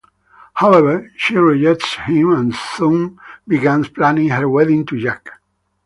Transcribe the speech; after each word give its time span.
However, 0.55 1.11
she 1.15 1.35
rejects 1.35 1.93
him 1.93 2.31
and 2.31 2.55
soon 2.55 3.19
begins 3.47 3.87
planning 3.87 4.29
her 4.29 4.49
wedding 4.49 4.83
to 4.87 4.99
Jack. 4.99 5.29